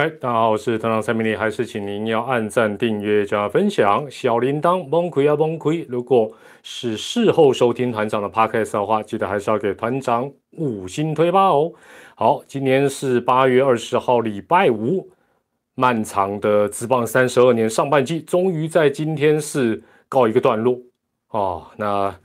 [0.00, 5.84] 嗨，大家好，我是团长蔡明利，还是请您要按赞、订阅、加分享，小铃铛崩溃啊崩溃！
[5.90, 11.70] 如果是事后收听团长的 podcast 的话，记得还是要给团长五星推吧哦。
[12.14, 15.06] 好，今天是八月二十号，礼拜五，
[15.74, 20.78] 漫长的职棒三十二年上半季，终于在今天是告一个段落
[21.28, 21.66] 哦。
[21.76, 22.16] 那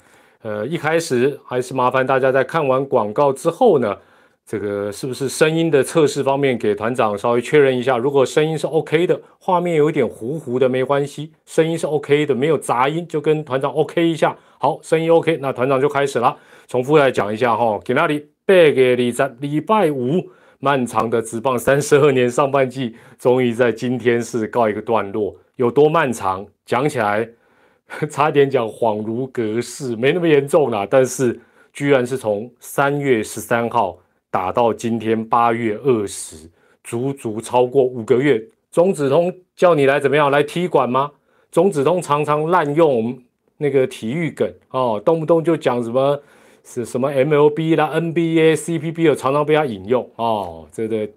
[0.44, 3.98] 呃，一开始还是麻烦大家在看完广告之后呢。
[4.46, 7.97] 这个是不是声音的测试方面给团长稍微确认一下？
[7.97, 14.37] 如果声音是 OK 的，画面有一点糊糊的没关系，声音是 OK 的，没有杂音，就跟团长 OK 一下。
[14.60, 16.37] 好，声音 OK，那团长就开始了。
[16.68, 20.23] 重复来讲一下哈，给那里背给你在礼拜五，
[20.59, 25.36] 漫长的职棒三十二年上半季，终于在今天是告一个段落。
[25.56, 26.46] 有多漫长？
[26.68, 27.28] 讲起来
[28.12, 30.86] 差点讲恍如隔世，没那么严重啦。
[30.87, 31.39] 但是
[31.73, 33.98] 居然是从三月十三号。
[34.36, 36.50] 打到今天八月二十，
[36.84, 38.44] 足足超过五个月。
[38.70, 41.09] 中子通叫你来怎么样来踢馆吗？
[41.54, 43.18] 中子通常常滥用
[43.59, 46.22] 那个体育梗哦，动不动就讲什么
[46.66, 50.68] 是什么 MLB 啦、NBA、CPB 常常被他引用哦。
[50.70, 51.09] 这个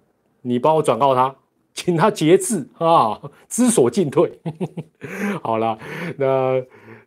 [0.42, 1.34] 你帮我转告他，
[1.74, 4.38] 请他节制啊，知所进退。
[5.42, 5.76] 好了，
[6.16, 6.62] 那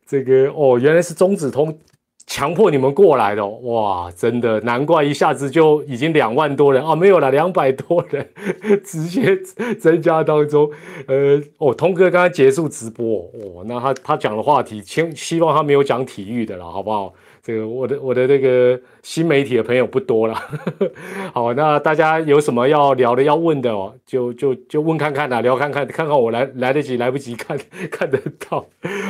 [0.06, 1.80] 这个哦，原来是中子通。
[2.28, 8.30] 强迫你们过来的哇，真的难怪一下子就已经两万多人啊，没有了两百多人，
[8.84, 9.36] 直接
[9.80, 10.70] 增加当中。
[11.08, 17.14] 呃，哦，通哥刚刚结束直播哦，那他他讲的话题，希希望他没有讲体育的了，好不好？
[17.44, 20.36] 这个我的我的那个新媒体的朋友不多了，
[21.34, 27.58] 好，那大家有什么要聊的要问的哦，就就就问看看呐，聊看看，看看我来来得及来不及看
[27.90, 28.66] 看得到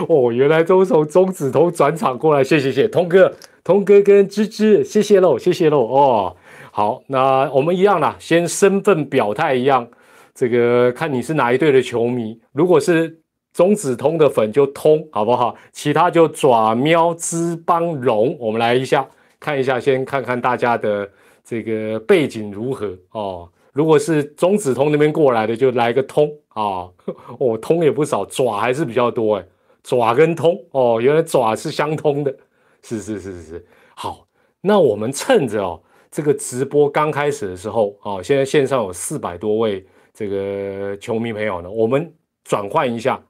[0.07, 6.35] 哦，原来都从中子通转场过来，谢谢谢通哥，通哥跟芝芝，谢谢喽，谢谢喽哦，
[6.71, 9.85] 好，那我们一样啦，先身份表态一样，
[10.33, 13.20] 这个看你是哪一队的球迷，如果是。
[13.53, 15.55] 中子通的粉就通，好不好？
[15.73, 18.35] 其他就爪喵之邦龙。
[18.39, 19.05] 我们来一下
[19.39, 21.09] 看一下，先看看大家的
[21.43, 23.49] 这个背景如何哦。
[23.73, 26.87] 如果是中子通那边过来的，就来个通啊。
[27.39, 29.45] 哦，通也不少，爪还是比较多哎。
[29.83, 32.33] 爪跟通哦，原来爪是相通的，
[32.81, 33.65] 是是是是是。
[33.95, 34.25] 好，
[34.61, 42.13] 那我们趁着哦这个直播刚开始的时候啊，现在线上有四百多位这个球迷朋友呢，我们
[42.45, 43.21] 转换一下。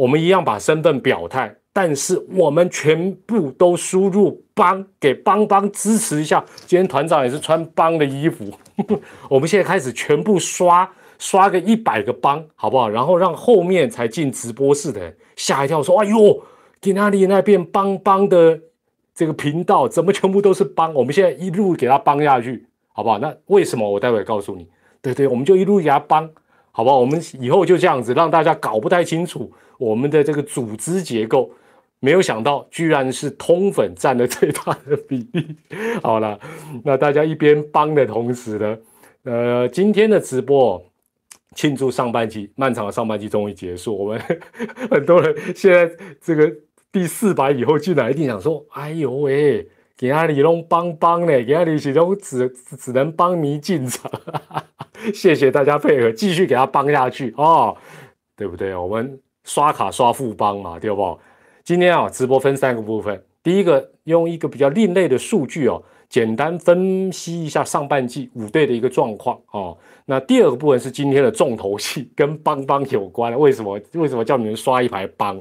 [0.00, 6.42] 我们一样把身份表态，但是我们全部都输入帮给帮帮支持一下。
[6.64, 8.50] 今天团长也是穿帮的衣服，
[9.28, 12.88] 我们现在开始全部刷刷个一百个帮，好不好？
[12.88, 16.42] 然后让后面才进直播室的人吓一跳，说：“哎呦，
[16.80, 18.58] 给哪里那边帮帮的
[19.14, 23.18] 这个频道怎么全部都是帮？”我们现在一路给他帮下去，好不好？
[23.18, 23.86] 那为什么？
[23.86, 24.66] 我待会告诉你。
[25.02, 26.26] 对对，我们就一路给他帮。
[26.72, 31.50] 好不好，我们以后就这样子，让大家搞不太清楚我们的这个组织结构。
[32.02, 35.54] 没有想到，居然是通粉占了最大的比例。
[36.02, 36.40] 好了，
[36.82, 38.78] 那大家一边帮的同时呢，
[39.24, 40.82] 呃，今天的直播
[41.54, 43.94] 庆祝上半季漫长的上半季终于结束。
[43.94, 44.18] 我们
[44.90, 46.50] 很多人现在这个
[46.90, 52.48] 第四百以后进来，一定想说：“哎呦喂，给阿里弄帮帮呢，给阿里始终只
[52.78, 54.10] 只能帮你进场。
[55.12, 57.76] ”谢谢大家配合，继续给他帮下去哦，
[58.34, 58.74] 对不对？
[58.74, 61.18] 我们刷卡刷副帮嘛，对不？
[61.64, 63.22] 今天啊，直播分三个部分。
[63.42, 69.76] 第一个，用一个比较另类的数据哦，简单分析一下上半季五队的一个状况哦。
[70.04, 73.38] 那第二个部分是今天的重头戏，跟帮帮有关。
[73.38, 73.80] 为什么？
[73.94, 75.40] 为什么叫你们刷一排帮？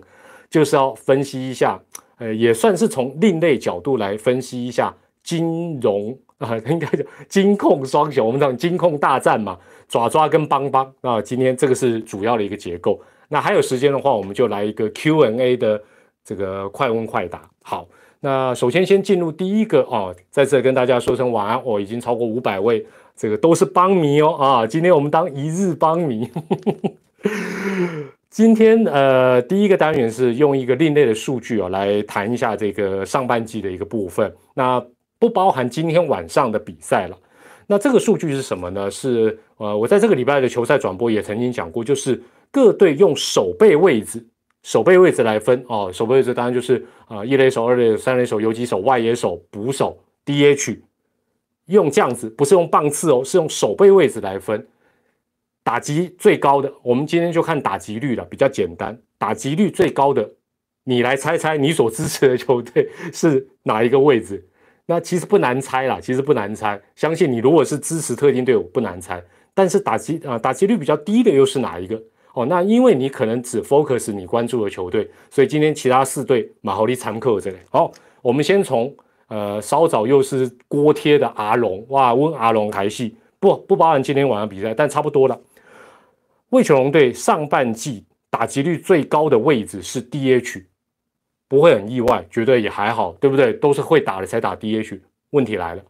[0.49, 1.79] 就是要分析一下，
[2.17, 4.93] 呃，也算是从另类角度来分析一下
[5.23, 6.17] 金融。
[6.37, 9.57] 啊， 应该叫金控双雄，我们讲金控大战嘛，
[9.89, 12.97] 爪爪跟邦邦啊，今天这个是主要的一个结构。
[13.29, 15.81] 那还有时间的话，我们就来一个 Q&A 的
[16.25, 17.47] 这个快问快答。
[17.61, 17.87] 好，
[18.19, 21.61] 那首先先进入第一个哦，在这跟大家说声晚安。
[21.63, 22.85] 哦，已经超过五百位，
[23.15, 26.29] 这个都是邦迷哦啊，今天我们当一日邦迷。
[28.29, 34.33] 今天呃，第一个单元是用一个另类的数据哦，来谈一下这个上半季的一个部分。
[34.53, 34.83] 那
[35.19, 37.17] 不包含今天晚上的比赛了。
[37.67, 38.89] 那这个数据是什么呢？
[38.89, 42.21] 是呃，我在这个礼拜的球赛转播也曾经讲过，就是
[42.51, 44.25] 各队用守备位置、
[44.63, 45.91] 守备位置来分哦。
[45.93, 50.79] 守备位置当然就是啊，一垒手、二垒手、三垒手、游击手、外野手、捕手、DH，
[51.67, 54.67] 用这样子，不是用棒次哦，是用守备位置来分。
[55.63, 58.99] 打击最高的，我们今天就看打击率了，比较简单。
[59.19, 60.27] 打击率最高的，
[60.85, 64.47] 你来猜猜你所支持的球队 是哪一个位置？
[64.87, 66.81] 那其实不难猜啦，其实不难猜。
[66.95, 69.23] 相信你，如果是支持特定队伍，不难猜。
[69.53, 72.01] 但是打击啊打击率比较低的又是哪一个？
[72.39, 77.57] 哦，那因为你可能只 focus 你关注的球队，所以今天其他四队马豪利参克这里。
[77.69, 77.91] 好，
[78.21, 78.95] 我们先从
[79.27, 85.37] 呃稍早又是锅贴的阿龙，哇，问阿龙台戏不不包含今天晚上比赛，但差不多了。
[86.51, 90.63] 魏球龙队上半季打击率最高的位置是 DH，
[91.49, 93.51] 不会很意外，绝对也还好，对不对？
[93.51, 94.97] 都是会打的才打 DH。
[95.31, 95.83] 问题来了，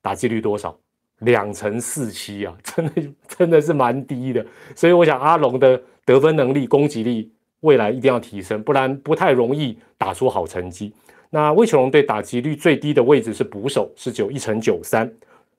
[0.00, 0.78] 打击率多少？
[1.24, 2.92] 两成四七啊，真的
[3.26, 4.44] 真的是蛮低的。
[4.74, 7.30] 所以我想阿龙的得分能力、攻击力
[7.60, 10.92] 未来一定要提升，不然不太容易打出好成绩。
[11.30, 15.12] 那魏球龙队打击率最低的位置是捕手，是九一成九三，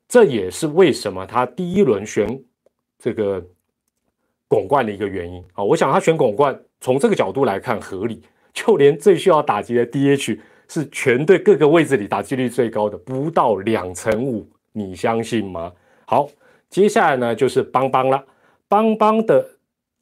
[0.07, 2.41] 这也是为什么他第一轮选
[2.97, 3.45] 这个
[4.47, 5.63] 拱冠的一个原因啊。
[5.63, 8.21] 我想他选拱冠，从这个角度来看合理。
[8.53, 10.39] 就连最需要打击的 DH
[10.69, 14.47] 是全队各个位置里打击率最高的，不到两成五。
[14.77, 15.71] 你相信吗？
[16.05, 16.27] 好，
[16.69, 18.21] 接下来呢就是邦邦了。
[18.67, 19.43] 邦邦的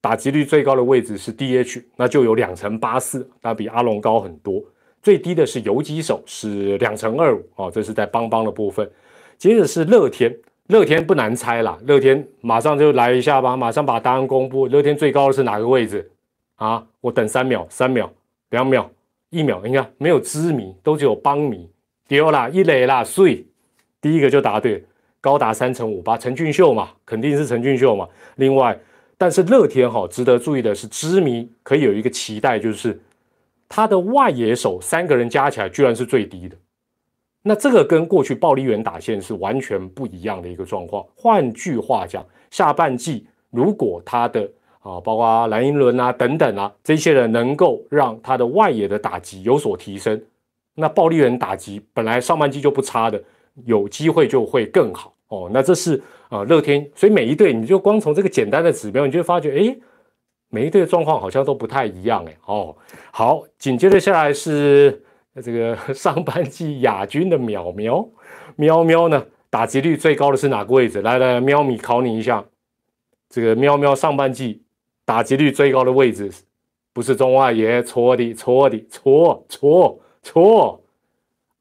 [0.02, 4.64] 打击率最高的位置是 DH，那就有两成八四，那比阿龙高很多。
[5.02, 8.90] 最低的是游击手，是两成二五哦，这是在邦邦的部分。
[9.38, 10.36] 接着是乐天，
[10.68, 14.66] 乐天不难猜啦，乐天马上就来一下吧，马上把答案公布。
[14.66, 16.10] 乐天最高的是哪个位置
[16.56, 16.84] 啊？
[17.02, 18.12] 我等三秒，三秒，
[18.50, 18.90] 两秒，
[19.30, 21.70] 一秒，你看没有知迷，都只有邦迷
[22.08, 23.46] 丢啦，一垒啦，碎。
[24.04, 24.84] 第一个就答对，
[25.22, 28.06] 高达三成五八，陈俊秀嘛，肯定是陈俊秀嘛。
[28.36, 28.78] 另外，
[29.18, 33.00] 但是乐天哈，值得注意的是，知迷可以有一个期待，就是
[33.70, 36.58] 他的外野手三个人加起来居然是最低的。
[37.44, 41.06] 那这个跟过去暴力员打线是完全不一样的一个状况。
[41.16, 44.42] 换句话讲，下半季如果他的
[44.80, 50.22] 啊，包括蓝英伦啊等等啊这些人能够让他的外野的打击有所提升，
[50.76, 53.24] 那暴力员打击本来上半季就不差的。
[53.66, 59.78] 有机会就会更好哦，那这是啊乐天，所以每一队你就光从这个简单的指标，你就会发觉哎，
[60.50, 62.76] 每一队的状况好像都不太一样哎哦。
[63.12, 65.04] 好，紧接着下来是
[65.44, 68.08] 这个 上半季亚军的喵喵
[68.56, 71.02] 喵喵呢，打击率最高的是哪个位置？
[71.02, 72.44] 来来，喵咪考你一下，
[73.30, 74.64] 这个喵喵上半季
[75.06, 76.32] 打击率最高的位置
[76.92, 80.83] 不是中外野，错的错的错错错。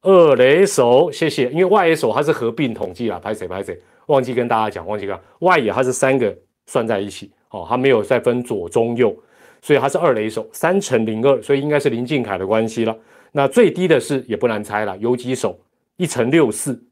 [0.02, 1.48] 二垒手，谢谢。
[1.50, 9.16] 因为外野手它是合并统计啦，拍谁拍谁，忘记跟大家讲，忘记讲外野它是三个算在一起，哦，它没有再分左中右，
[9.62, 12.96] 所以它是二垒手，三乘零二，所以应该是林敬凯的关系了。
[13.30, 15.58] 那最低的是也不难猜了，游击手
[15.96, 16.82] 一乘六四，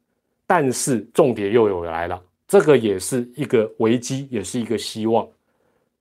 [0.46, 5.26] 但是重点又有来了，这个也是一个危机，也是一个希望。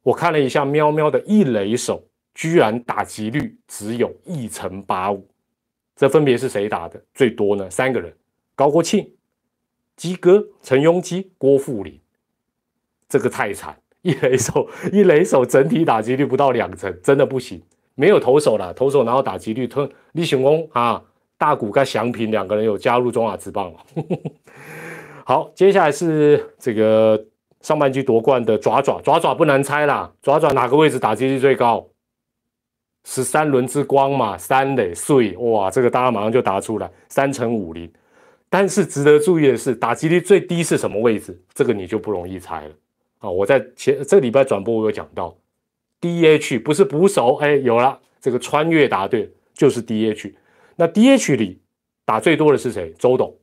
[0.03, 2.03] 我看了一下喵喵的一垒手，
[2.35, 5.27] 居然打击率只有一乘八五。
[5.99, 7.69] 这分别是谁打的最多呢？
[7.69, 8.13] 三个人：
[8.55, 9.05] 高国庆、
[9.97, 11.99] 基哥、陈庸基、郭富林。
[13.09, 17.61] 这个太惨，一垒手一垒手整体打击率不到两成，真的不行。
[17.95, 21.03] 没有投手了，投手然后打击率，吞李雄功啊，
[21.37, 23.73] 大谷跟祥平两个人有加入中华职棒
[25.27, 27.21] 好，接下来是这个
[27.59, 31.85] 上半季夺冠的爪爪，爪爪不难猜啦，爪爪哪个位置打击率最高？
[33.11, 37.91] 十三轮之光嘛，三垒碎哇，这个大家马上就答出来，三乘五零。
[38.51, 41.35] 但是值得注意的是，打击率最低是什么位置？
[41.55, 42.71] 这个你就不容易猜了
[43.17, 43.27] 啊！
[43.27, 45.35] 我在前这礼拜转播我有讲到
[45.99, 50.31] ，DH 不是捕手，哎，有了这个穿越答对，就是 DH。
[50.75, 51.59] 那 DH 里
[52.05, 52.93] 打最多的是谁？
[52.99, 53.35] 周董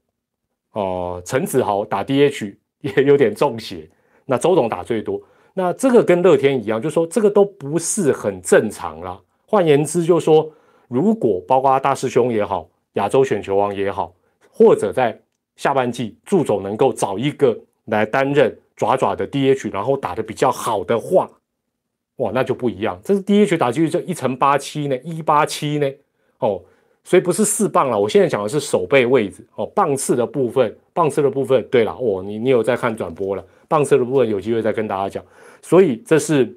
[0.75, 3.91] 哦，陈子豪打 DH 也有点中邪。
[4.27, 5.21] 那周董打最多，
[5.55, 9.21] 那这个跟乐天一样，就说这个都不是很正常了。
[9.57, 10.53] 换言之，就是说
[10.87, 14.15] 如果包括大师兄也好，亚洲选球王也好，
[14.51, 15.19] 或者在
[15.57, 21.31] 下半季助总能够找一个来担任爪爪的 DH，然后打的比较好的话，
[22.17, 23.01] 哇，那就不一样。
[23.03, 25.91] 这是 DH 打击率就一乘八七呢，一八七呢，
[26.41, 26.61] 哦，
[27.03, 27.99] 所以不是四棒了。
[27.99, 31.67] 我现在讲的是手背位置哦，棒次的部分，棒次的部分。
[31.71, 35.25] 对了，哦，你你有在看转播了，棒次的部分有机会再跟大家讲。
[35.63, 36.55] 所以这是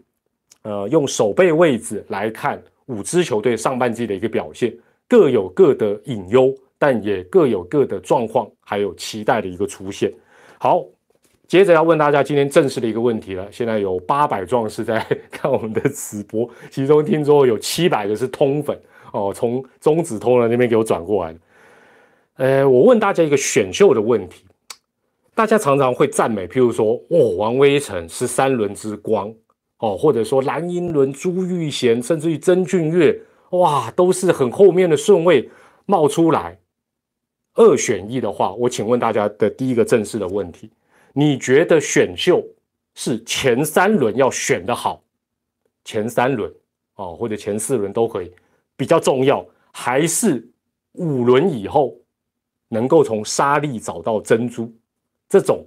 [0.63, 2.61] 呃用手背位置来看。
[2.89, 4.75] 五支球队上半季的一个表现
[5.07, 10.11] 各有各的隐忧，但也各有各的状况，还有期待的一个出现。
[10.57, 10.83] 好，
[11.47, 13.47] 接着要问大家今天正式的一个问题了。
[13.51, 18.77] 现在有八百壮士在 看我们的直播，其中听说有七百个是通粉
[19.13, 21.39] 哦，从中子通的那边给我转过来的。
[22.37, 24.45] 呃，我问大家一个选秀的问题，
[25.35, 29.31] 大家常常会赞美，譬如说，哦，王威成是三轮之光。
[29.79, 33.19] 哦，或者说蓝英伦、朱玉贤，甚至于曾俊岳，
[33.51, 35.49] 哇，都是很后面的顺位
[35.85, 36.57] 冒出来。
[37.55, 40.69] 二选一的话，我请问大家的第一个正式的问题：
[41.13, 42.43] 你觉得选秀
[42.95, 45.01] 是前三轮要选的好，
[45.83, 46.53] 前三轮
[46.95, 48.31] 哦或者前四轮都可以
[48.77, 50.47] 比较重要，还是
[50.93, 51.97] 五轮以后
[52.67, 54.73] 能够从沙粒找到珍珠
[55.27, 55.65] 这种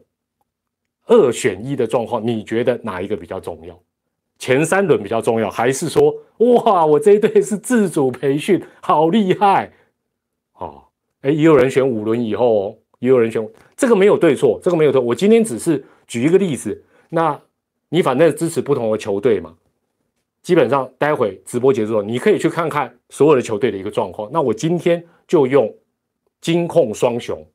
[1.06, 3.82] 二选一的状况，你觉得哪一个比较重要？
[4.42, 9.72] 前三轮比较重要，还是说哇我这一队是自主培训，好厉害
[10.54, 10.82] 哦？
[11.20, 15.00] 哎，也有人选五轮以后哦，也有人选这个没有对错，这个没有错。
[15.00, 16.82] 我今天只是举一个例子。
[17.10, 17.40] 那
[17.90, 19.54] 你反正支持不同的球队嘛，
[20.42, 24.28] 基本上待会直播结束后，你可以去看看所有的球队的一个状况。
[24.32, 25.72] 那我今天就用
[26.40, 27.46] 金控双雄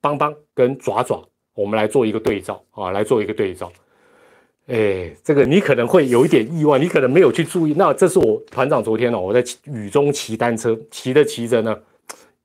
[0.00, 1.22] 邦邦跟爪爪，
[1.52, 3.70] 我们来做一个对照啊，来做一个对照。
[4.68, 7.74] 哎，这个你可能会有一点意外，你可能没有去注意。
[7.76, 11.76] 那这是我团长昨天呢，我在雨中骑单车，骑着骑着呢，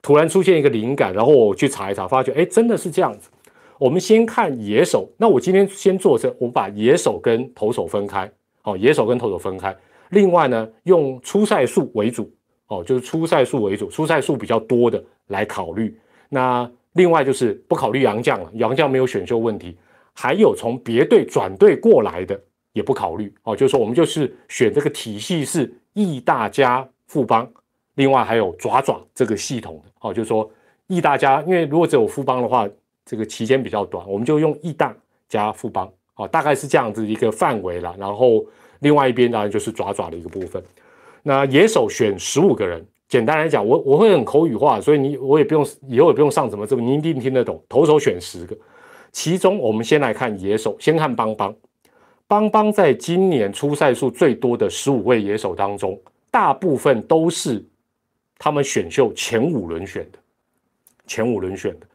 [0.02, 3.30] 突然出现一个灵感，然后我去查一查，发觉哎，真的是这样子。
[3.78, 8.28] 我们先看野手，那我今天先做这，我把野手跟投手分开，
[8.62, 9.74] 好，野手跟投手分开。
[10.10, 12.28] 另外呢，用初赛数为主，
[12.66, 15.96] 哦，就是初赛数为主，初赛数比较多的来考虑。
[16.28, 19.76] 那另外就是不考虑杨将了，杨将没有选秀问题。
[20.20, 22.40] 还有从别队转队过来的
[22.72, 27.48] 也不考虑，哦，就是说我们就是选这个体系是义大加富邦，
[27.94, 30.50] 另外还有爪爪这个系统的，哦，就是说
[30.88, 32.68] 义大加，因为如果只有富邦的话。
[33.10, 34.94] 这个期间比较短，我们就用义大
[35.30, 37.96] 加富邦，哦，大概是这样子一个范围了。
[37.98, 38.44] 然后
[38.80, 40.62] 另外一边当然就是爪爪的一个部分。
[41.22, 47.58] 那野手选十五个人，简单来讲，我我会很口语化，所以你我也不用以后也不用上什么这么，你一定听得懂。
[47.66, 48.54] 投手选十个，
[49.12, 51.54] 其中我们先来看野手，先看邦邦。
[52.26, 55.98] 邦邦在今年出赛数最多的十五位野手当中，
[56.30, 57.64] 大部分都是
[58.38, 60.18] 他们选秀前五轮选的，
[61.06, 61.86] 前五轮选的。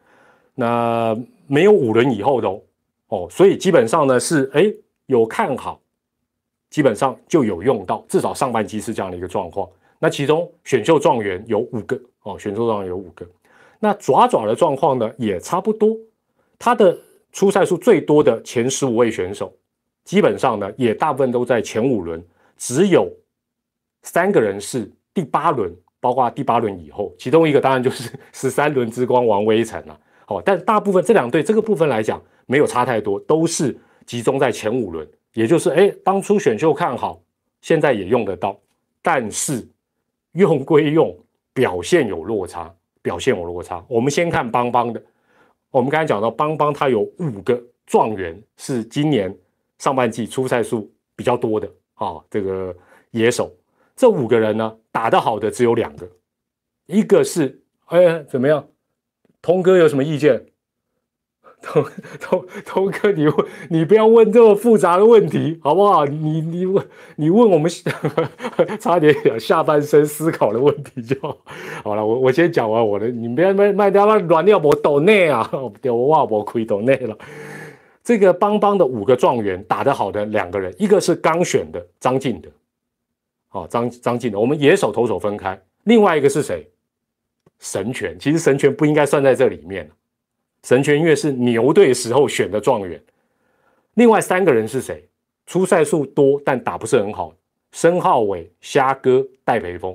[0.56, 1.16] 那
[1.46, 2.62] 没有五轮以后的哦，
[3.10, 4.74] 哦所以基本上呢是哎
[5.06, 5.80] 有看好，
[6.70, 9.70] 基本上就有用到，至少上半季是这样的一个状况。
[10.00, 13.24] 那其中选秀状元有五个哦，选秀状元有五个。
[13.80, 15.96] 那爪爪的状况呢也差不多，
[16.64, 16.98] 他的
[17.34, 19.54] 出赛数最多的前十五位选手，
[20.06, 23.12] 基本上呢也大部分都在前五轮，只有
[24.04, 30.00] 三个人是第八轮，包括第八轮以后，其中一个当然就是 十三轮之光王威成了。
[30.26, 37.22] 好，但大部分这两队这个部分来讲没有差太多，都是集中在前五轮，也就是哎，当初选秀看好，
[37.60, 38.58] 现在也用得到，
[39.02, 39.68] 但是
[40.32, 41.14] 用归用，
[41.54, 43.84] 表现有落差，表现有落差。
[43.90, 45.04] 我们先看邦邦的，
[45.74, 49.36] 我们刚才讲到邦邦，他有五个状元是今年
[49.80, 52.76] 上半季出赛数比较多的啊，这个
[53.10, 53.52] 野手，
[53.96, 56.08] 这五个人呢打得好的只有两个，
[56.86, 58.64] 一个是哎怎么样？
[59.42, 60.46] 通哥有什么意见？
[61.64, 61.84] 通
[62.20, 66.06] 通通哥， 你问你不要问这么复杂的问题，好不好？
[66.06, 67.72] 你你问你问我们
[68.80, 71.16] 差点下半身思考的问题就
[71.84, 72.06] 好了。
[72.06, 75.50] 我我先讲完我的，你不要卖卖掉那软料我抖内啊，
[75.82, 77.18] 对，我话我亏抖内了。
[78.04, 82.50] 这个邦邦的五个状元打得好的两个人，一个是刚选的张晋的，
[83.48, 86.70] 好张张晋的，我们野手投手分开，另外一个是谁？
[87.60, 89.90] 神权其实神权不应该算在这里面
[90.64, 93.02] 神权月是牛队时候选的状元。
[93.96, 95.08] 另外三个人是谁？
[95.46, 97.34] 出赛数多但打不是很好，
[97.74, 99.94] 申浩伟、虾哥、戴培峰，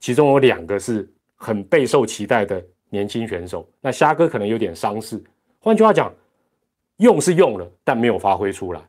[0.00, 3.66] 其中有两个是很备受期待的年轻选手。
[3.80, 5.22] 那虾哥可能有点伤势，
[5.60, 6.12] 换句话讲，
[6.96, 8.80] 用是用了，但没有发挥出来。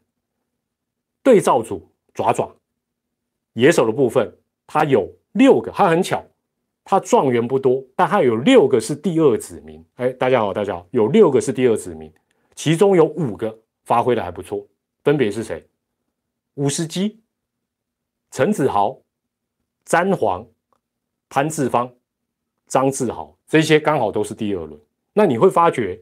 [1.21, 2.51] 对照组爪爪
[3.53, 4.35] 野手的部分，
[4.65, 6.25] 他有六个，他很巧。
[6.91, 9.81] 他状元不多，但他有六个是第二子民。
[9.95, 12.11] 哎，大家好，大家好，有六个是第二子民，
[12.53, 14.67] 其中有五个发挥的还不错，
[15.01, 15.65] 分别是谁？
[16.55, 17.17] 吴世基、
[18.29, 18.99] 陈子豪、
[19.85, 20.45] 詹皇、
[21.29, 21.89] 潘志芳、
[22.67, 24.77] 张志豪，这些刚好都是第二轮。
[25.13, 25.97] 那你会发觉，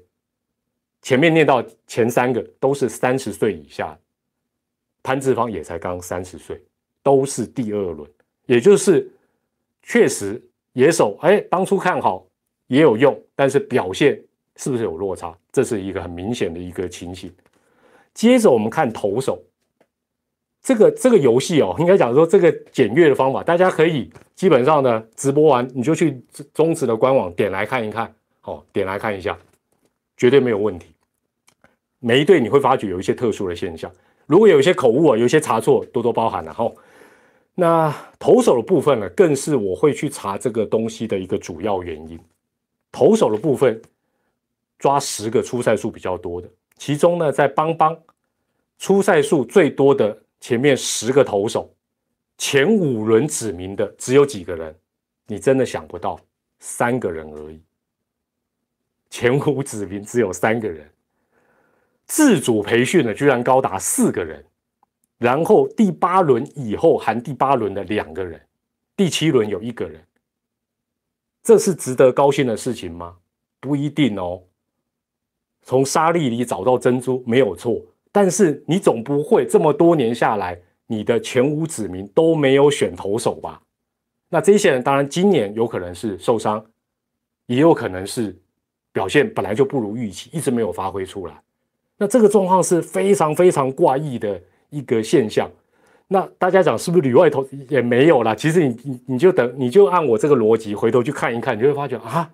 [1.04, 3.96] 前面念到前三个都是三十岁以下，
[5.04, 6.60] 潘志芳也才刚三十岁，
[7.04, 8.10] 都是第二轮，
[8.48, 9.08] 也就是
[9.84, 10.44] 确实。
[10.74, 12.26] 野手，哎，当初看好
[12.68, 14.20] 也有用，但是表现
[14.56, 15.36] 是不是有落差？
[15.52, 17.34] 这是一个很明显的一个情形。
[18.14, 19.42] 接着我们看投手，
[20.62, 26.22] 这个这个游戏哦，应该讲说这个检阅的方法，大家可以基本上呢，直播完你就去
[26.54, 29.38] 中职的官网点来看一看，哦，点来看一下，
[30.18, 30.94] 绝对没有问题。
[32.00, 33.92] 每一队你会发觉有一些特殊的现象，
[34.26, 36.72] 如果有一些口误啊，有一些差错，多多包涵了哈。
[37.60, 42.18] 那投手的部分呢，更是我会去查这个东西的一个主要原因。
[42.90, 43.82] 投手的部分
[44.78, 47.98] 抓十个出赛数比较多的，其中呢，在邦邦
[48.78, 51.70] 出赛数最多的前面十个投手，
[52.38, 54.74] 前五轮指名的只有几个人？
[55.28, 56.18] 你真的想不到，
[56.60, 57.62] 三个人而已。
[59.10, 60.90] 前五指名只有三个人，
[62.06, 64.46] 自主培训的居然高达四个人，
[65.20, 68.42] 然后第八轮以后含第八轮的两个人，
[68.96, 70.02] 第七轮有一个人。
[71.44, 73.16] 这是值得高兴的事情吗？
[73.60, 74.42] 不一定哦。
[75.62, 80.58] 从沙粒里找到珍珠没有错，但是你总不会这么多年下来，
[80.88, 83.62] 你的前五指名都没有选投手吧？
[84.30, 86.66] 那这些人当然今年有可能是受伤，
[87.48, 88.38] 也有可能是
[88.94, 91.42] 表现本来就不如预期，一直没有发挥出来。
[91.98, 95.50] 那这个状况是非常非常怪异的一个现象。
[96.08, 98.34] 那大家讲是不是里外投也没有啦？
[98.34, 102.30] 其实你你你就等你就按我这个逻辑回头去看一看，你就会发觉啊，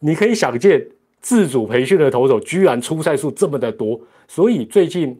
[0.00, 0.86] 你可以想见
[1.20, 3.98] 自主培训的投手居然出赛数这么的多。
[4.26, 5.18] 所以最近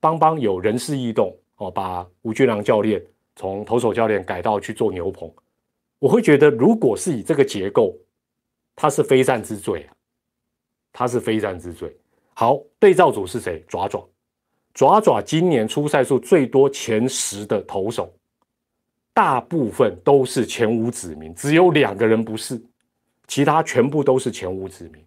[0.00, 3.02] 邦邦有人事异动哦，把吴俊良教练
[3.34, 5.30] 从投手教练改到去做牛棚。
[5.98, 7.94] 我会觉得，如果是以这个结构，
[8.74, 9.92] 他是非战之罪啊，
[10.92, 11.94] 他是非战之罪。
[12.32, 13.62] 好，对照组是谁？
[13.68, 14.06] 爪爪。
[14.76, 18.12] 爪爪今年出赛数最多前十的投手，
[19.14, 22.62] 大部分都是前五指名，只有两个人不是，
[23.26, 25.02] 其他全部都是前五指名。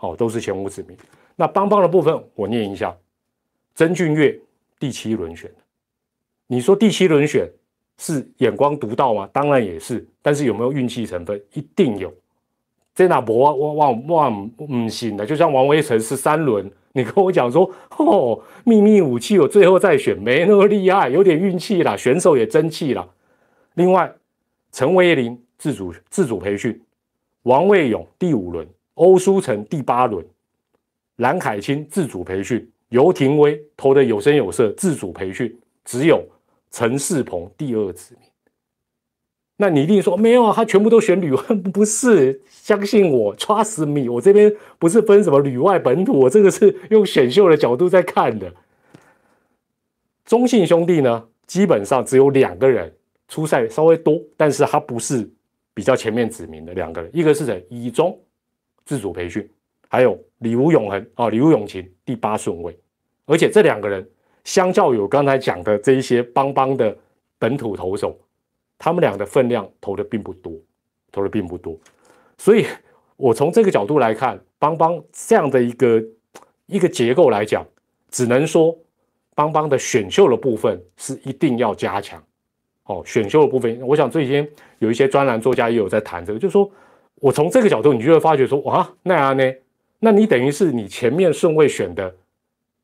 [0.00, 0.94] 哦，都是前五指名。
[1.36, 2.94] 那邦邦的部分我念一下：
[3.74, 4.38] 曾俊岳
[4.78, 5.50] 第七轮选。
[6.46, 7.50] 你说第七轮选
[7.96, 9.26] 是眼光独到吗？
[9.32, 11.42] 当然也是，但是有没有运气成分？
[11.54, 12.12] 一定有。
[12.94, 16.70] 这那不忘忘忘唔行的，就像王威成是三轮。
[16.92, 23.04] 你跟我讲说，哦，秘密武器我最后再选，没那么厉害，有点运气啦，选手也争气了。
[23.74, 24.12] 另外，
[24.70, 26.80] 陈威林自主自主培训，
[27.42, 30.24] 王卫勇第五轮，欧书成第八轮，
[31.16, 35.52] 蓝凯清自主培训，尤廷威投的有声有色，自主培训，
[35.84, 36.24] 只有
[36.70, 38.28] 陈世鹏第二指名。
[39.56, 40.52] 那你一定说没有啊？
[40.52, 42.40] 他全部都选旅外， 不是？
[42.48, 48.52] 相信我，trust me，我这边不是分什么旅外本土，我这个是用选秀的角度在看的。
[50.24, 52.92] 中信兄弟呢，基本上只有两个人
[53.28, 55.30] 出赛稍微多，但是他不是
[55.72, 57.64] 比较前面指名的两个人，一个是谁？
[57.68, 58.18] 以中
[58.84, 59.48] 自主培训，
[59.88, 62.76] 还有李吴永恒啊，李吴永琴第八顺位，
[63.26, 64.04] 而且这两个人
[64.42, 66.96] 相较有刚才讲的这一些邦邦的
[67.38, 68.18] 本土投手。
[68.78, 70.52] 他们俩的分量投的并不多，
[71.10, 71.78] 投的并不多，
[72.38, 72.66] 所以
[73.16, 76.04] 我从这个角度来看，邦邦这样的一个
[76.66, 77.66] 一个结构来讲，
[78.10, 78.76] 只能说
[79.34, 82.22] 邦邦的选秀的部分是一定要加强。
[82.84, 84.46] 哦，选秀的部分，我想最近
[84.78, 86.70] 有一些专栏作家也有在谈这个，就是说
[87.14, 89.52] 我从这个角度，你就会发觉说，哇，那样呢？
[90.00, 92.14] 那你等于是你前面顺位选的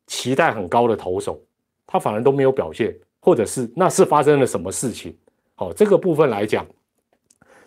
[0.07, 1.39] 期待很高的投手，
[1.85, 5.15] 他反而都没有表现，或者是那是发生了什么事情？
[5.61, 6.65] 哦，这个部分来讲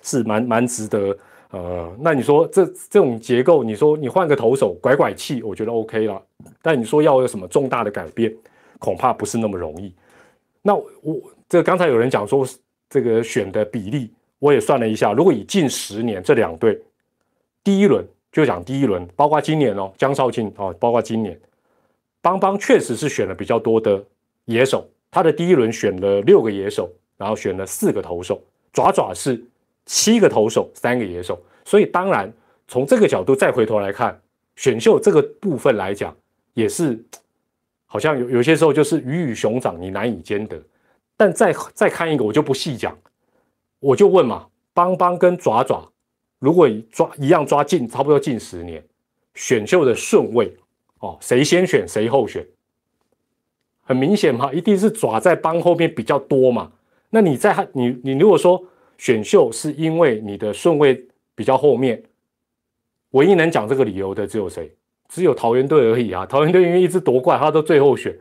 [0.02, 1.16] 是蛮蛮值得，
[1.50, 6.20] 呃，那你说这这种结构，你说你换个投手拐拐气，我觉得 OK 了。
[6.60, 8.34] 但你说要有什么重大的改变，
[8.80, 9.94] 恐怕不是那么容易。
[10.60, 12.44] 那我这刚才有人讲说
[12.90, 16.76] 这个选的比例，我也算了一下，如果以近十年这两队，
[17.62, 21.38] 第一轮就讲第一轮，包括今年哦，江少庆哦，包括今年，
[22.20, 24.04] 邦邦确实是选了比较多的
[24.46, 26.90] 野手，他的第一轮选了六个野手。
[27.16, 29.42] 然后选了四个投手，爪爪是
[29.86, 32.32] 七个投手，三个野手，所以当然
[32.66, 34.20] 从这个角度再回头来看，
[34.56, 36.14] 选秀这个部分来讲，
[36.54, 36.98] 也是
[37.86, 40.60] 好像有有些时候就是鱼与熊掌，你难以兼得。
[41.16, 42.98] 但再再看一个，我就不细讲，
[43.78, 45.88] 我就问嘛，邦邦跟爪爪，
[46.40, 48.84] 如果抓一样抓近差不多近十年，
[49.34, 50.52] 选秀的顺位
[50.98, 52.44] 哦，谁先选谁后选，
[53.84, 56.72] 很明显嘛，一定是爪在邦后面比较多嘛。
[57.14, 58.60] 那你在你你如果说
[58.98, 61.00] 选秀是因为你的顺位
[61.36, 62.02] 比较后面，
[63.10, 64.68] 唯一能讲这个理由的只有谁？
[65.08, 66.26] 只有桃园队而已啊！
[66.26, 68.12] 桃园队因为一直夺冠，他都最后选。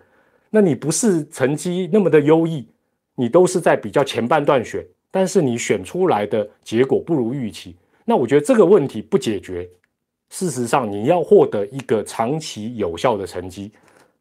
[0.52, 2.68] 那你不是成绩那么的优异，
[3.16, 7.76] 你都是在比较前半段选，但是你选出来的结果不如预期。
[8.06, 9.68] 那我觉得这个问题不解决，
[10.30, 13.72] 事实上你要获得一个长期有效的成绩，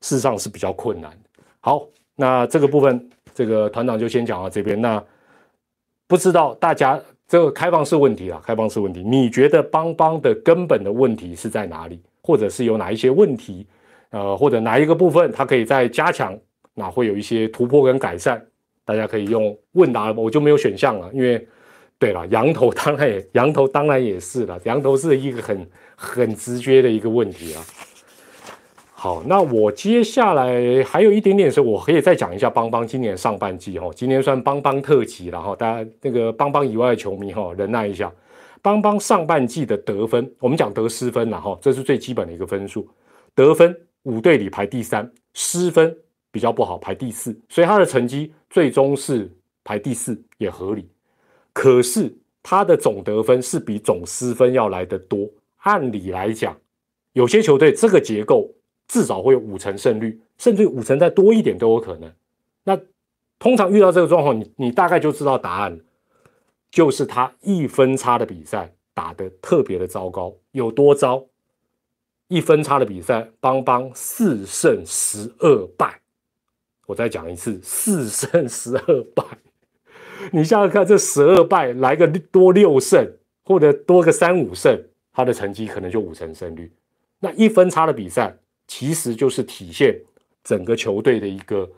[0.00, 1.12] 事实上是比较困难。
[1.60, 3.10] 好，那这个部分。
[3.34, 4.80] 这个团长就先讲到这边。
[4.80, 5.02] 那
[6.06, 13.66] 不知道大家这个开放式问题啊，开放式问题，你觉得邦邦的根本的问题是在哪里，或者是有哪一些问题？
[14.10, 16.38] 呃，或者哪一个部分它可以再加强？
[16.74, 18.42] 那会有一些突破跟改善？
[18.84, 21.46] 大家可以用问答，我就没有选项了，因为
[21.98, 27.64] 对了，羊头当然也羊头当然也是了，羊头是一个很很直接的一个问题啊。
[29.02, 38.12] 好，那我接下来还有一点点是，我可以再讲一下邦邦今年上半季哈，今年算邦邦特辑了哈，大家那个邦邦以外的球迷哈，忍耐一下。
[38.62, 42.88] 邦邦上半季的得分，我们讲得失分了哈，这是最基本的一个分数。
[43.34, 45.92] 得分五队里排第三，失分
[46.30, 49.28] 比较不好，排第四，所以他的成绩最终是
[49.64, 50.88] 排第四，也合理。
[51.52, 52.08] 可是
[52.40, 55.28] 他的总得分是比总失分要来得多，
[55.62, 56.56] 按理来讲，
[57.14, 58.48] 有些球队这个结构
[58.92, 62.12] 至少会有五成胜率，甚至五成再多一点都有可能。
[62.62, 62.78] 那
[63.38, 65.78] 通常遇到这个状况，你你大概就知道答案了。
[66.70, 71.24] 就是他一分差的比赛打得特别的糟糕，有多糟？
[72.28, 75.98] 一分差的比赛，邦邦四胜十二败。
[76.84, 79.24] 我再讲一次，四胜十二败。
[80.32, 83.10] 你想想看，这十二败来个多六胜，
[83.42, 84.78] 或者多个三五胜，
[85.14, 86.70] 他的成绩可能就五成胜率。
[87.20, 88.36] 那一分差的比赛，
[88.72, 89.94] 其实就是体现
[90.42, 91.68] 整个球队的一个。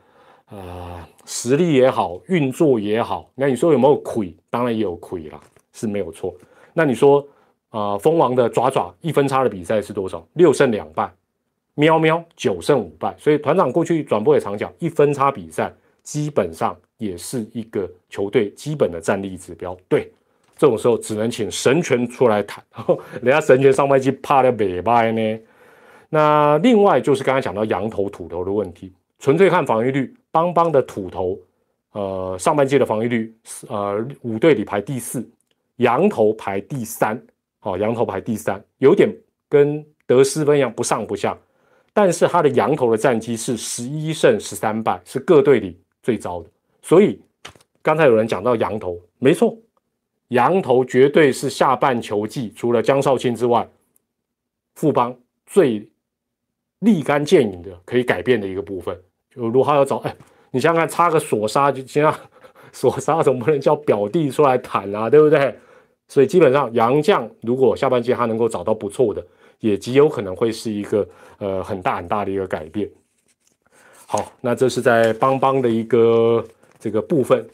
[0.45, 4.31] 啊，实力也好，运作也好，那你说有没有亏？
[4.47, 5.41] 当然也有亏啦，
[5.73, 6.31] 是没有错。
[6.71, 7.27] 那你说
[7.69, 10.23] 啊，蜂王的爪爪一分差的比赛是多少？
[10.33, 11.11] 六胜两败，
[11.73, 13.15] 喵喵九胜五败。
[13.17, 19.75] 所以团长过去转播也常讲，一分差比赛基本上也是一个球队基本的战力指标。
[19.89, 20.13] 对，
[20.55, 22.63] 这种时候只能请神权出来谈。
[23.19, 25.39] 人家神权上半季怕的尾巴呢。
[26.09, 30.13] 那另外就是刚才讲到羊头土头的问题，纯粹看防御率。
[30.35, 31.39] 邦邦的土头，
[31.93, 33.33] 呃，上半季的防御率，
[33.69, 35.25] 呃，五队里排第四，
[35.77, 37.17] 羊头排第三，
[37.61, 39.09] 哦，羊头排第三，有点
[39.47, 41.37] 跟得失分一样不上不下，
[41.93, 46.49] 但是他的羊头的战绩是十一胜十三败，是各队里最糟的。
[46.81, 47.17] 所以
[47.81, 49.57] 刚才有人讲到羊头，没错，
[50.27, 53.65] 羊头绝对是下半球季除了江少卿之外，
[54.73, 55.89] 富邦最
[56.85, 58.95] 立竿见影的可以改变的一个部分。
[59.33, 60.15] 就如果他要找，哎，
[60.51, 62.17] 你想想看，插个锁杀就行了，
[62.71, 65.53] 锁杀总不能叫表弟出来谈啊，对不对？
[66.07, 69.25] 所以基本上杨将如果下半季他能够找到不错的，
[69.59, 71.05] 也极有可能会是一个
[71.39, 72.89] 呃很大很大的一个改变。
[74.05, 76.45] 好，那这是在邦邦的一个
[76.79, 77.45] 这个部分，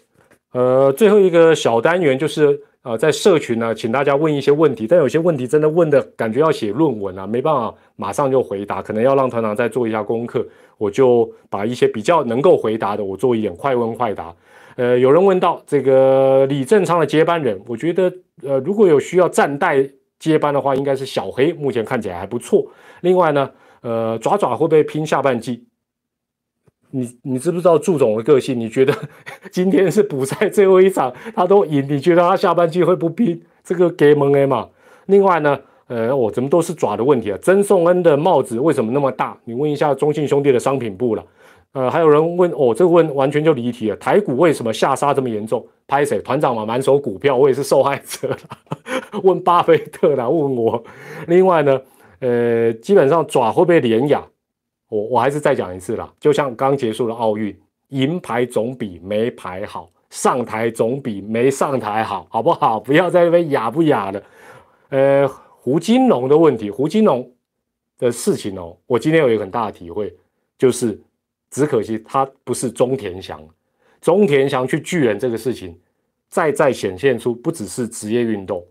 [0.51, 2.61] 呃，最后一个小单元就是。
[2.81, 10.43] 啊，在社群呢，请大家问一些问题，但有些问题真的问的感觉要写论文啊，没办法马上就回答，可能要让团长再做一下功课。
[10.79, 14.35] 我就把一些比较能够回答的，我做一点快问快答。
[14.77, 22.65] 呃，有人问到这个李正昌的接班人，我觉得呃，如果有需要暂代接班的话，应该是小黑，目前看起来还不错。
[23.01, 23.47] 另外呢，
[23.81, 25.63] 呃，爪爪会不会拼下半季？
[26.91, 28.59] 你你知不知道祝总的个性？
[28.59, 28.93] 你觉得
[29.51, 33.41] 今天是补赛最后一场，他都赢，你觉得他下半季会不拼？
[33.63, 34.67] 这个给蒙 A 嘛？
[35.07, 37.37] 另外呢，呃，我怎么都是爪的问题啊？
[37.41, 39.37] 曾颂恩的帽子为什么那么大？
[39.43, 41.23] 你问一下中信兄弟的商品部了。
[41.73, 43.95] 呃，还有人问，哦，这个问完全就离题了。
[43.95, 45.65] 台股为什么下杀这么严重？
[45.87, 46.19] 拍谁？
[46.19, 48.35] 团长嘛，满手股票，我也是受害者。
[49.23, 50.83] 问巴菲特啦，问我。
[51.27, 51.81] 另外呢，
[52.19, 54.21] 呃，基本上爪会不会连哑？
[54.91, 62.77] 我我还是再讲一次啦，就像刚结束的奥运，银牌总比没牌好，上台总比没上台好，好不好？
[62.77, 64.23] 不要在那边哑不哑的。
[64.89, 67.31] 呃，胡金龙的问题，胡金龙
[67.97, 70.13] 的事情哦，我今天有一个很大的体会，
[70.57, 70.99] 就是
[71.49, 73.41] 只可惜他不是中田翔，
[74.01, 75.79] 中田翔去巨人这个事情，
[76.27, 78.61] 再再显现出不只是职业运动，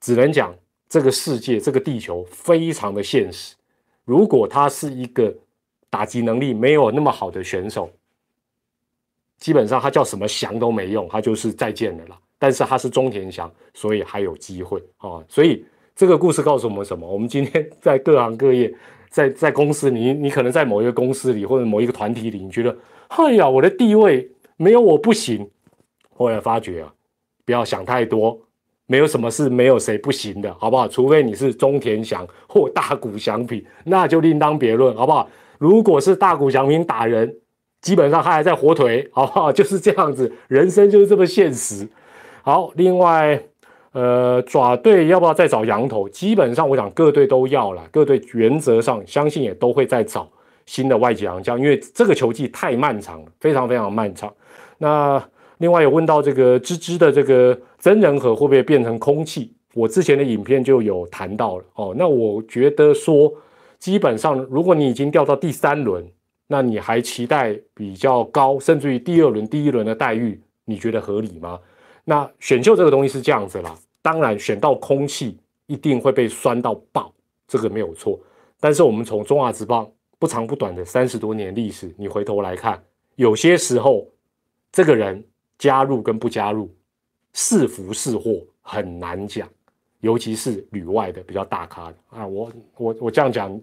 [0.00, 0.54] 只能讲
[0.88, 3.56] 这个世界这个地球非常的现实。
[4.10, 5.32] 如果他是一个
[5.88, 7.88] 打击能力没有那么好的选手，
[9.38, 12.18] 基本上他叫什么翔都没用，他就是再见了啦。
[12.36, 15.22] 但是他是中田翔，所以还有机会啊。
[15.28, 17.06] 所以这个故事告诉我们什么？
[17.06, 18.74] 我们今天在各行各业，
[19.10, 22.76] 在在公司，你你可能在某一个公司里或者某一个团体里，你觉得，
[23.10, 25.48] 哎呀，我的地位没有我不行。
[26.16, 26.92] 后来发觉啊，
[27.44, 28.36] 不要想太多。
[28.90, 30.88] 没有什么是没有谁不行的，好不好？
[30.88, 35.30] 除非你是中田祥或大谷祥平，那就另当别论，好不好？
[35.58, 37.32] 如果是大谷祥平打人，
[37.80, 39.52] 基本上他还在火腿，好不好？
[39.52, 41.88] 就是这样子，人生就是这么现实。
[42.42, 43.40] 好，另外，
[43.92, 46.08] 呃，爪队要不要再找羊头？
[46.08, 50.28] 基本上我想各队都要了，各队原则上相信也都会再找
[50.66, 54.34] 新的外籍洋将，因为这个球季太漫长了，非常非常漫长。
[54.78, 55.22] 那。
[55.60, 59.52] 另外有问到这个芝芝的这个真人和会不会变成空气？
[59.74, 61.94] 我之前的影片就有谈到了哦。
[61.96, 63.32] 那我觉得说，
[63.78, 66.06] 基本上如果你已经掉到第三轮，
[66.46, 71.58] 那你还期待比较高，甚至于第二轮、第一轮的待遇，你觉得合理吗？
[72.04, 77.10] 那选秀这个东西是这样子啦，当然选到空气一定会被酸到爆，
[77.46, 78.18] 这个没有错。
[78.58, 82.82] 但是我们从中华职棒不长不短的三十多年历史，你回头来看，
[83.14, 84.06] 有些时候
[84.72, 85.24] 这个人
[85.56, 86.68] 加入跟不加入
[87.32, 89.48] 是福是祸很难讲，
[90.00, 93.58] 尤其是旅外的比较大咖的啊，我我我这样讲，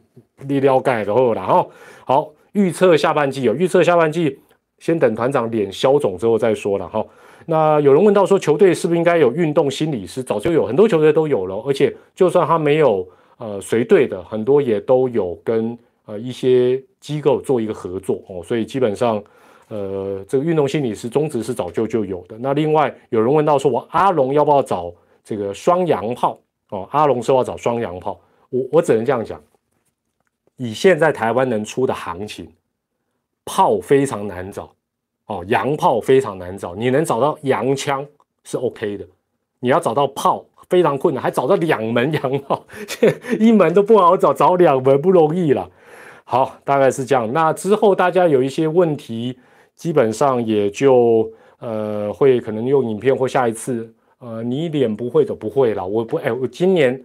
[0.47, 1.71] 力量盖的后然后
[2.05, 4.39] 好预测下半季有预测下半季，
[4.79, 7.05] 先等团长脸消肿之后再说了哈。
[7.45, 10.23] 那有人问到说，球队是不是应该有运动心理师？
[10.23, 15.77] 早就有很多球队都有了，而且就算他没有呃随队的，很多也都有跟。
[16.09, 19.21] 呃，一些机构做一个合作哦，所以基本上，
[19.69, 22.37] 呃，这个运动心理师宗旨是早就就有的。
[22.39, 26.87] 那另外有人问到说，我阿龙要不要找这个双洋炮哦？
[26.91, 29.41] 阿龙说要找双洋炮，我我只能这样讲，
[30.55, 32.51] 以现在台湾能出的行情，
[33.45, 34.73] 炮非常难找
[35.25, 38.05] 哦，洋炮非常难找，你能找到洋枪
[38.43, 39.05] 是 OK 的，
[39.59, 40.45] 你要找到炮。
[40.69, 42.61] 非常困难，还找到两门洋炮，
[43.39, 45.71] 一门都不好找，找两门不容易了。
[46.25, 47.31] 好，大概是这样。
[47.31, 49.39] 那之后大家有一些问题，
[49.77, 55.87] 基本上也就呃会可能用影片或下一次呃你脸不会的不会了。
[55.87, 57.01] 我不哎，我今年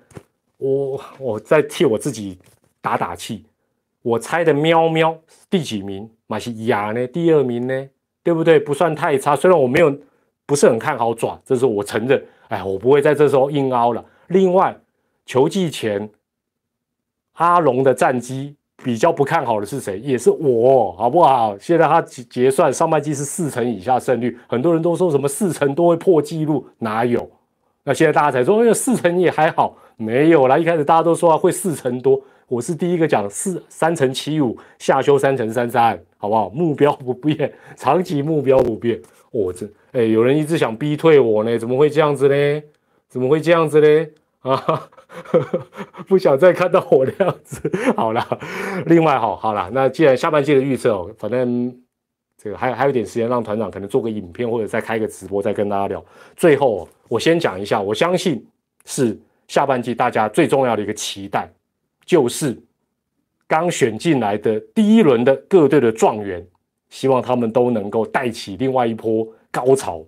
[0.57, 2.37] 我我在替我自己
[2.81, 3.45] 打打气。
[4.03, 5.17] 我猜的喵喵
[5.49, 6.11] 第几名？
[6.27, 7.07] 马西亚呢？
[7.07, 7.89] 第二名呢？
[8.25, 8.59] 对不对？
[8.59, 9.37] 不算太差。
[9.37, 9.97] 虽然我没有
[10.45, 12.21] 不是很看好爪，这是我承认。
[12.49, 14.05] 哎，我不会在这时候硬凹了。
[14.29, 14.77] 另外，
[15.25, 16.11] 球季前
[17.35, 19.99] 阿龙的战绩比较不看好的是谁？
[20.01, 21.57] 也是我，好不好？
[21.59, 27.31] 现在他结结算上半季是四成以下胜率，很多人都说什么四成都会破纪录，哪有？
[27.85, 30.59] 那现在大家才说，哎呀，四成也还好，没有啦。
[30.59, 36.49] 一开始大家都说会四成多，我是第一个讲四三成七五，下修三成三三，好不好？
[36.51, 39.01] 目标不变，长期目标不变。
[39.31, 42.62] 我这哎，有人一直想逼退我呢，怎么会这样子呢？
[43.09, 44.07] 怎么会这样子呢？
[44.43, 44.91] 啊，
[46.07, 47.61] 不想再看到我的样子。
[47.97, 48.27] 好了，
[48.87, 51.75] 另外好好了，那既然下半季的预测哦，反正
[52.37, 56.05] 这个还有还有点时间，让团长可能做个影片或者再开个直播，再跟大家聊。
[56.37, 58.47] 最后我先讲一下，我相信
[58.85, 61.51] 是下半季大家最重要的一个期待，
[62.05, 62.61] 就是
[63.47, 66.47] 刚选进来的第一轮的各队的状元。
[66.91, 70.05] 希望他们都能够带起另外一波高潮。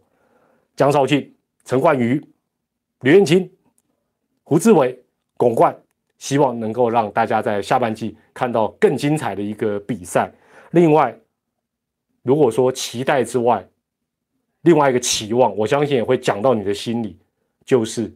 [0.77, 1.33] 江少庆、
[1.65, 2.23] 陈冠宇、
[3.01, 3.51] 吕彦青、
[4.45, 5.03] 胡志伟、
[5.37, 5.75] 巩冠，
[6.19, 10.31] 希望能够让大家在下半季看到更精彩的一个比赛。
[10.73, 11.17] 另外，
[12.23, 13.67] 如果说期待之外，
[14.63, 17.19] 另外一个期望，我相信也会讲到你的心里，
[17.65, 18.15] 就是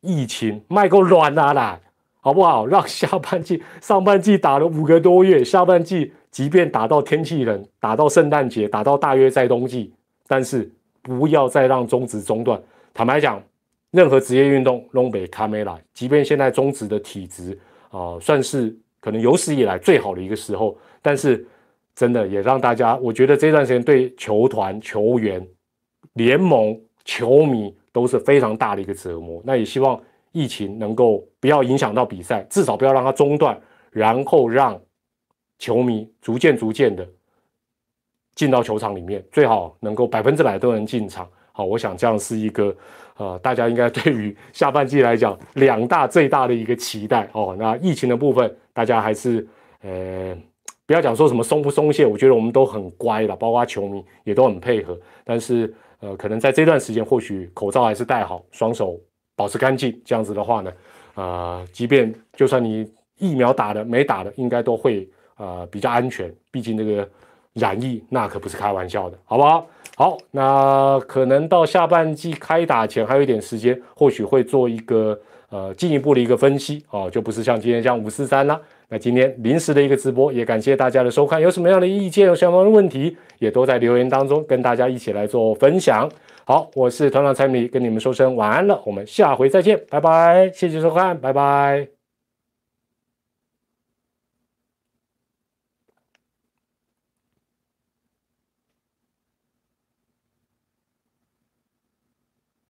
[0.00, 1.80] 疫情卖够软啊啦，
[2.20, 2.66] 好不好？
[2.66, 6.12] 让下半季、上半季打了五个多月，下半季。
[6.30, 9.92] 即便打到天气冷，打到圣诞节，打到大约在冬季，
[10.28, 10.70] 但是
[11.02, 12.62] 不要再让中止中断。
[12.94, 13.42] 坦白讲，
[13.90, 17.58] 任何职业运动东北卡梅拉，即便现在中职的体质
[17.90, 21.46] 啊，算是可能有史以来最好的一个时候，但是
[21.94, 25.46] 真的也让大家，我觉得这段时间对球团、球员、
[26.14, 29.42] 联盟、球迷都是非常大的一个折磨。
[29.44, 30.00] 那也希望
[30.32, 34.80] 疫情能够不要影响到比赛，至少不要让它中断，然后让。
[35.62, 37.06] 球迷逐渐逐渐的
[38.34, 41.28] 进到球场里面，最好能够百分之百都能进场。
[41.52, 42.74] 好，我想这样是一个
[43.20, 47.54] 呃，大家应该对于下半季来讲两大最大的一个期待哦。
[47.58, 49.46] 那疫情的部分，大家还是
[49.82, 50.34] 呃
[50.86, 54.98] 不要讲说什么松不松懈，我觉得我们都很乖了，包括球迷也都很配合。
[55.22, 58.98] 但是呃，可能在这段时间，或许口罩还是戴好，双手
[59.36, 60.72] 保持干净，这样子的话呢，
[61.14, 65.08] 呃，即便就算你疫苗打的没打的，应该都会。
[65.36, 67.08] 呃，比较安全，毕竟这个
[67.54, 69.66] 染疫那可不是开玩笑的，好不好？
[70.00, 78.58] 好，那可能到下半季开打前还有一点时间，或许会做一个呃进一步的一个分析哦，就不是像今天这样五四三啦。
[78.88, 86.08] 那今天临时的一个直播，也感谢大家的收看，有什么样的意见、有相关的问题，也都在留言当中跟大家一起来做分享。
[86.46, 91.99] 好，我是团长蔡米，跟你们说声晚安了，我们下回再见，拜拜，谢谢收看，拜拜。